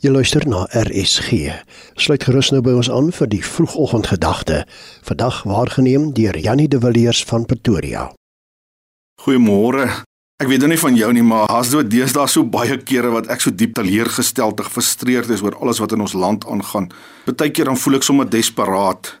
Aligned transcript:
Jy 0.00 0.08
luister 0.08 0.40
na 0.48 0.62
RSG. 0.72 1.50
Sluit 2.00 2.22
gerus 2.24 2.48
nou 2.54 2.62
by 2.64 2.72
ons 2.72 2.88
aan 2.88 3.10
vir 3.12 3.28
die 3.28 3.42
vroegoggendgedagte. 3.44 4.62
Vandag 5.04 5.42
waargeneem 5.44 6.06
deur 6.16 6.38
Jannie 6.40 6.70
de 6.72 6.78
Villiers 6.80 7.20
van 7.28 7.44
Pretoria. 7.44 8.06
Goeiemôre. 9.20 9.84
Ek 10.40 10.48
weet 10.48 10.64
nou 10.64 10.70
nie 10.72 10.80
van 10.80 10.96
jou 10.96 11.10
nie, 11.12 11.26
maar 11.26 11.52
as 11.52 11.74
dit 11.74 11.90
deesdae 11.92 12.24
so 12.32 12.48
baie 12.48 12.78
kere 12.80 13.12
wat 13.12 13.28
ek 13.28 13.44
so 13.44 13.52
diep 13.52 13.76
teleurgesteld 13.76 14.62
en 14.62 14.70
gefrustreerd 14.70 15.28
is 15.36 15.44
oor 15.44 15.58
alles 15.60 15.84
wat 15.84 15.92
in 15.92 16.00
ons 16.00 16.16
land 16.16 16.48
aangaan. 16.48 16.88
Partykeer 17.28 17.68
dan 17.68 17.76
voel 17.76 18.00
ek 18.00 18.08
sommer 18.08 18.32
desperaat. 18.32 19.18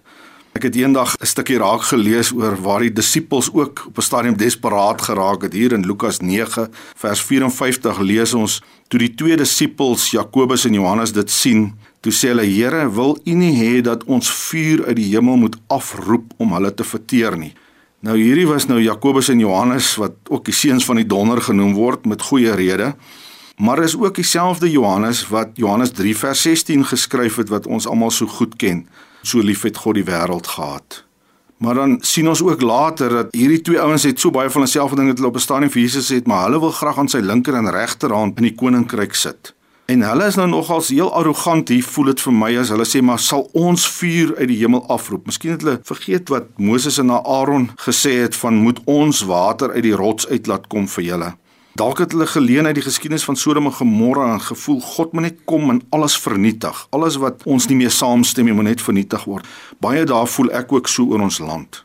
Ek 0.60 0.66
het 0.68 0.76
eendag 0.76 1.16
'n 1.16 1.26
stukkie 1.26 1.56
raak 1.56 1.82
gelees 1.88 2.32
oor 2.36 2.54
waar 2.60 2.80
die 2.80 2.92
disippels 2.92 3.48
ook 3.52 3.84
op 3.88 3.96
'n 3.96 4.02
stadium 4.02 4.36
desperaat 4.36 5.02
geraak 5.02 5.42
het. 5.42 5.52
Hier 5.52 5.72
in 5.72 5.86
Lukas 5.86 6.18
9 6.18 6.68
vers 6.96 7.22
54 7.22 7.98
lees 7.98 8.34
ons 8.34 8.62
toe 8.88 8.98
die 8.98 9.14
twee 9.14 9.36
disippels 9.36 10.10
Jakobus 10.10 10.64
en 10.64 10.72
Johannes 10.72 11.12
dit 11.12 11.30
sien, 11.30 11.74
toe 12.00 12.12
sê 12.12 12.28
hulle: 12.28 12.44
"Here, 12.44 12.92
wil 12.92 13.18
U 13.24 13.32
nie 13.32 13.56
hê 13.56 13.80
dat 13.80 14.04
ons 14.04 14.30
vuur 14.30 14.84
uit 14.86 14.96
die 14.96 15.14
hemel 15.14 15.36
moet 15.36 15.56
afroep 15.66 16.32
om 16.36 16.52
hulle 16.52 16.74
te 16.74 16.84
verteer 16.84 17.38
nie?" 17.38 17.54
Nou 18.00 18.16
hierdie 18.16 18.46
was 18.46 18.66
nou 18.66 18.80
Jakobus 18.80 19.28
en 19.28 19.38
Johannes 19.38 19.94
wat 19.96 20.12
ook 20.28 20.44
die 20.44 20.54
seuns 20.54 20.84
van 20.84 20.96
die 20.96 21.06
donder 21.06 21.40
genoem 21.40 21.72
word 21.72 22.06
met 22.06 22.22
goeie 22.22 22.54
rede. 22.54 22.94
Maar 23.60 23.82
is 23.82 23.98
ook 23.98 24.14
dieselfde 24.14 24.70
Johannes 24.70 25.28
wat 25.28 25.48
Johannes 25.54 25.90
3 25.90 26.16
vers 26.16 26.42
16 26.42 26.84
geskryf 26.84 27.36
het 27.36 27.48
wat 27.48 27.66
ons 27.66 27.86
almal 27.86 28.10
so 28.10 28.26
goed 28.26 28.56
ken. 28.56 28.88
So 29.22 29.38
lief 29.38 29.62
het 29.62 29.76
God 29.76 29.94
die 29.94 30.04
wêreld 30.04 30.46
gehad. 30.46 31.04
Maar 31.56 31.74
dan 31.74 31.98
sien 32.00 32.28
ons 32.28 32.42
ook 32.42 32.60
later 32.60 33.08
dat 33.08 33.34
hierdie 33.36 33.60
twee 33.60 33.80
ouens 33.80 34.02
het 34.02 34.20
so 34.20 34.30
baie 34.30 34.48
van 34.50 34.62
hulle 34.62 34.72
self 34.72 34.90
gedink 34.90 35.08
dat 35.08 35.18
hulle 35.18 35.28
op 35.28 35.36
'n 35.36 35.44
stadium 35.44 35.70
vir 35.70 35.82
Jesus 35.82 36.08
het, 36.08 36.26
maar 36.26 36.44
hulle 36.44 36.60
wil 36.60 36.70
graag 36.70 36.98
aan 36.98 37.08
sy 37.08 37.18
linker 37.18 37.54
en 37.54 37.70
regterhand 37.70 38.36
in 38.36 38.42
die 38.42 38.54
koninkryk 38.54 39.14
sit. 39.14 39.54
En 39.84 40.02
hulle 40.02 40.26
is 40.26 40.34
nou 40.34 40.48
nogals 40.48 40.88
heel 40.88 41.12
arrogant 41.12 41.68
hier 41.68 41.84
voel 41.84 42.04
dit 42.04 42.20
vir 42.20 42.32
my 42.32 42.56
as 42.56 42.68
hulle 42.68 42.86
sê 42.86 43.02
maar 43.02 43.18
sal 43.18 43.48
ons 43.52 43.88
vuur 43.88 44.36
uit 44.36 44.48
die 44.48 44.56
hemel 44.56 44.88
afroep. 44.88 45.26
Miskien 45.26 45.50
het 45.50 45.62
hulle 45.62 45.80
vergeet 45.82 46.28
wat 46.28 46.44
Moses 46.56 46.98
en 46.98 47.10
Aaron 47.10 47.70
gesê 47.76 48.10
het 48.10 48.36
van 48.36 48.54
moet 48.54 48.80
ons 48.84 49.22
water 49.22 49.70
uit 49.70 49.82
die 49.82 49.96
rots 49.96 50.28
uit 50.28 50.46
laat 50.46 50.66
kom 50.66 50.88
vir 50.88 51.04
julle. 51.04 51.34
Dalk 51.78 51.98
het 52.02 52.12
hulle 52.12 52.26
geleen 52.26 52.66
uit 52.66 52.74
die 52.74 52.82
geskiedenis 52.82 53.24
van 53.24 53.36
Sodom 53.36 53.68
en 53.70 53.72
Gomorra 53.72 54.32
en 54.32 54.40
gevoel 54.42 54.80
God 54.80 55.12
moet 55.12 55.22
net 55.22 55.36
kom 55.44 55.70
en 55.70 55.82
alles 55.94 56.16
vernietig. 56.18 56.86
Alles 56.90 57.16
wat 57.22 57.44
ons 57.46 57.68
nie 57.70 57.76
meer 57.78 57.92
saamstem 57.94 58.44
nie, 58.44 58.54
moet 58.54 58.66
net 58.72 58.82
vernietig 58.82 59.24
word. 59.24 59.46
Baie 59.78 60.02
daar 60.04 60.26
voel 60.26 60.50
ek 60.50 60.72
ook 60.72 60.90
so 60.90 61.06
oor 61.12 61.22
ons 61.22 61.38
land. 61.38 61.84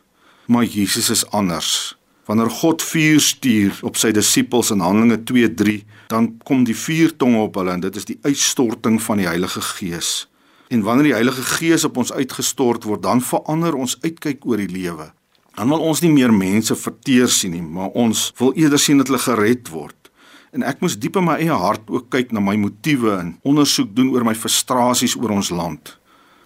Maar 0.50 0.64
Jesus 0.64 1.10
is 1.10 1.22
anders. 1.30 1.94
Wanneer 2.26 2.50
God 2.50 2.82
vuur 2.82 3.20
stuur 3.22 3.78
op 3.86 3.96
sy 3.96 4.10
disippels 4.10 4.72
in 4.74 4.82
Handelinge 4.82 5.22
2:3, 5.22 5.84
dan 6.10 6.32
kom 6.42 6.64
die 6.64 6.74
vuurtonge 6.74 7.38
op 7.38 7.54
hulle 7.54 7.70
en 7.70 7.80
dit 7.80 7.96
is 7.96 8.04
die 8.04 8.18
uitstorting 8.22 9.02
van 9.02 9.16
die 9.22 9.26
Heilige 9.26 9.60
Gees. 9.60 10.28
En 10.68 10.82
wanneer 10.82 11.04
die 11.04 11.14
Heilige 11.14 11.42
Gees 11.42 11.84
op 11.84 11.96
ons 11.96 12.12
uitgestort 12.12 12.84
word, 12.84 13.02
dan 13.02 13.22
verander 13.22 13.74
ons 13.74 13.98
uitkyk 14.02 14.46
oor 14.46 14.56
die 14.56 14.70
lewe. 14.70 15.12
Dan 15.56 15.72
wil 15.72 15.86
ons 15.88 16.02
nie 16.04 16.12
meer 16.12 16.32
mense 16.36 16.74
verteer 16.76 17.30
sien 17.32 17.54
nie, 17.56 17.62
maar 17.64 17.94
ons 17.96 18.28
wil 18.36 18.52
eerder 18.60 18.80
sien 18.80 19.00
dat 19.00 19.08
hulle 19.08 19.22
gered 19.24 19.70
word. 19.72 20.10
En 20.52 20.64
ek 20.68 20.82
moes 20.84 20.96
diep 21.00 21.16
in 21.16 21.24
my 21.24 21.38
eie 21.40 21.56
hart 21.56 21.88
ook 21.92 22.10
kyk 22.12 22.34
na 22.36 22.42
my 22.44 22.58
motiewe 22.60 23.14
en 23.16 23.34
ondersoek 23.44 23.94
doen 23.96 24.12
oor 24.12 24.24
my 24.24 24.34
frustrasies 24.36 25.16
oor 25.16 25.32
ons 25.38 25.50
land. 25.52 25.94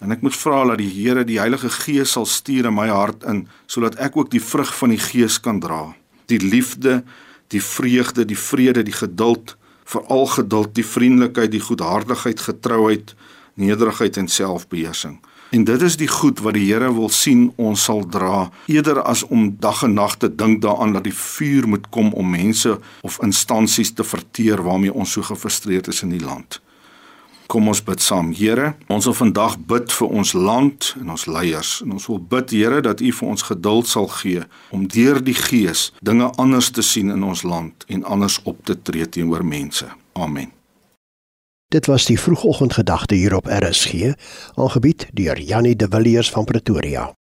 En 0.01 0.15
ek 0.15 0.23
moet 0.25 0.35
vra 0.35 0.63
dat 0.71 0.79
die 0.81 0.89
Here 0.89 1.25
die 1.27 1.41
Heilige 1.41 1.69
Gees 1.83 2.15
sal 2.15 2.25
stuur 2.25 2.71
in 2.71 2.75
my 2.75 2.87
hart 2.89 3.25
in 3.27 3.43
sodat 3.69 3.99
ek 4.01 4.15
ook 4.17 4.31
die 4.31 4.41
vrug 4.41 4.71
van 4.79 4.95
die 4.95 5.01
Gees 5.01 5.37
kan 5.43 5.59
dra. 5.61 5.91
Die 6.31 6.39
liefde, 6.41 7.01
die 7.51 7.61
vreugde, 7.61 8.25
die 8.25 8.39
vrede, 8.39 8.83
die 8.87 8.95
geduld, 8.95 9.57
veral 9.91 10.25
geduld, 10.31 10.71
die 10.79 10.87
vriendelikheid, 10.87 11.51
die 11.51 11.63
goedhartigheid, 11.63 12.39
getrouheid, 12.47 13.13
nederigheid 13.59 14.17
en 14.17 14.31
selfbeheersing. 14.31 15.19
En 15.51 15.63
dit 15.63 15.81
is 15.81 15.97
die 15.99 16.07
goed 16.07 16.39
wat 16.39 16.55
die 16.55 16.69
Here 16.69 16.93
wil 16.95 17.09
sien 17.11 17.49
ons 17.59 17.83
sal 17.83 18.05
dra 18.07 18.45
eerder 18.71 19.01
as 19.03 19.25
om 19.27 19.49
dag 19.59 19.81
en 19.83 19.97
nag 19.99 20.13
te 20.17 20.29
dink 20.31 20.61
daaraan 20.63 20.93
dat 20.95 21.03
die 21.03 21.15
vuur 21.15 21.67
moet 21.67 21.89
kom 21.91 22.13
om 22.15 22.29
mense 22.31 22.77
of 23.03 23.17
instansies 23.19 23.91
te 23.91 24.05
verteer 24.07 24.63
waarmee 24.63 24.93
ons 24.93 25.11
so 25.11 25.27
gefrustreerd 25.27 25.89
is 25.91 25.99
in 26.07 26.13
die 26.15 26.23
land. 26.23 26.61
Kom 27.51 27.67
ons 27.67 27.83
bid 27.83 27.99
saam. 27.99 28.29
Here, 28.31 28.77
ons 28.87 29.09
wil 29.09 29.17
vandag 29.17 29.57
bid 29.67 29.91
vir 29.91 30.15
ons 30.21 30.31
land 30.33 30.93
en 31.01 31.11
ons 31.17 31.27
leiers. 31.27 31.73
En 31.83 31.97
ons 31.99 32.07
wil 32.13 32.23
bid 32.31 32.55
Here 32.55 32.79
dat 32.87 33.03
U 33.03 33.11
vir 33.19 33.33
ons 33.33 33.45
geduld 33.51 33.91
sal 33.91 34.07
gee 34.21 34.45
om 34.71 34.87
deur 34.87 35.19
die 35.19 35.35
Gees 35.35 35.89
dinge 35.99 36.31
anders 36.39 36.71
te 36.71 36.85
sien 36.93 37.11
in 37.11 37.27
ons 37.27 37.43
land 37.43 37.83
en 37.91 38.07
anders 38.07 38.39
op 38.47 38.63
te 38.63 38.79
tree 38.79 39.09
teenoor 39.09 39.43
mense. 39.43 39.91
Amen. 40.15 40.60
Dit 41.71 41.85
was 41.85 42.05
die 42.05 42.19
vroegoggendgedagte 42.19 43.15
hier 43.15 43.35
op 43.35 43.45
RSG, 43.45 44.13
aangebied 44.55 45.07
deur 45.13 45.39
Jannie 45.39 45.75
de 45.75 45.87
Villiers 45.89 46.31
van 46.31 46.45
Pretoria. 46.45 47.15